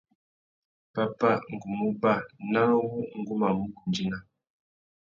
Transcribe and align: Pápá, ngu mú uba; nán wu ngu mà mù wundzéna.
Pápá, 0.95 1.31
ngu 1.53 1.67
mú 1.75 1.85
uba; 1.91 2.13
nán 2.51 2.69
wu 2.79 2.91
ngu 3.19 3.33
mà 3.41 3.47
mù 3.57 3.65
wundzéna. 3.75 4.17